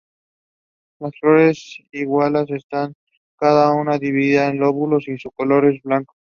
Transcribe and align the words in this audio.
Las 0.99 1.11
flores 1.19 1.77
liguladas 1.91 2.49
están 2.49 2.95
cada 3.37 3.71
una 3.71 3.99
dividida 3.99 4.47
en 4.47 4.57
lóbulos 4.59 5.07
y 5.07 5.19
son 5.19 5.29
de 5.29 5.35
color 5.35 5.81
blanco. 5.83 6.15